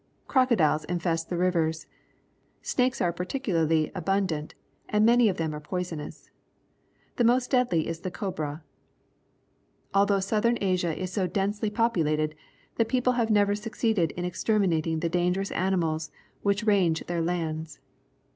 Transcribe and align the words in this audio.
Crocodiles 0.27 0.83
infest 0.85 1.29
the 1.29 1.37
rivers. 1.37 1.85
Snakes 2.63 3.01
are 3.01 3.13
particularly 3.13 3.91
abundant, 3.93 4.55
and 4.89 5.05
many 5.05 5.29
of 5.29 5.37
them 5.37 5.53
are 5.53 5.59
poisonous. 5.59 6.31
The 7.17 7.23
most 7.23 7.51
deadly 7.51 7.85
is 7.87 7.99
the 7.99 8.09
cobra. 8.09 8.63
Although 9.93 10.19
Southern 10.19 10.57
A.sia 10.59 10.95
is 10.95 11.11
so 11.13 11.27
densely 11.27 11.69
populated, 11.69 12.33
the 12.77 12.83
people 12.83 13.13
have 13.13 13.29
never 13.29 13.53
succeeded 13.53 14.09
in 14.13 14.25
exterminating 14.25 15.01
the 15.01 15.07
dangerous 15.07 15.51
animals 15.51 16.09
which 16.41 16.63
range 16.63 17.05
their 17.05 17.21
lands. 17.21 17.79